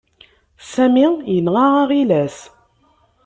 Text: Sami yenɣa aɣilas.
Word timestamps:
Sami 0.71 1.07
yenɣa 1.33 1.65
aɣilas. 1.81 2.37